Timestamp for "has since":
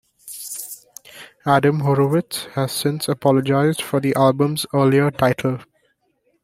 2.53-3.07